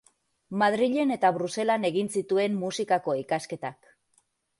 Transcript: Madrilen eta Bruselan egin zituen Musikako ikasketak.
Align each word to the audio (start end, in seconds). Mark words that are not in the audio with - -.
Madrilen 0.59 1.15
eta 1.15 1.29
Bruselan 1.35 1.85
egin 1.89 2.09
zituen 2.15 2.57
Musikako 2.63 3.15
ikasketak. 3.21 3.93